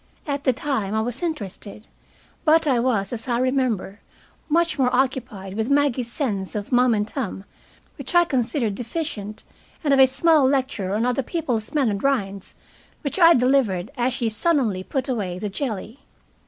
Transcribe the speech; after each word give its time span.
At 0.25 0.45
the 0.45 0.51
time 0.51 0.95
I 0.95 1.01
was 1.01 1.21
interested, 1.21 1.85
but 2.43 2.65
I 2.65 2.79
was, 2.79 3.13
as 3.13 3.27
I 3.27 3.37
remember, 3.37 3.99
much 4.49 4.79
more 4.79 4.89
occupied 4.91 5.53
with 5.53 5.69
Maggie's 5.69 6.11
sense 6.11 6.55
of 6.55 6.71
meum 6.71 6.95
and 6.95 7.07
tuum, 7.07 7.43
which 7.99 8.15
I 8.15 8.25
considered 8.25 8.73
deficient, 8.73 9.43
and 9.83 9.93
of 9.93 9.99
a 9.99 10.07
small 10.07 10.47
lecture 10.47 10.95
on 10.95 11.05
other 11.05 11.21
people's 11.21 11.71
melon 11.75 11.99
rinds, 11.99 12.55
which 13.03 13.19
I 13.19 13.35
delivered 13.35 13.91
as 13.95 14.15
she 14.15 14.27
sullenly 14.27 14.81
put 14.81 15.07
away 15.07 15.37
the 15.37 15.49
jelly. 15.49 15.99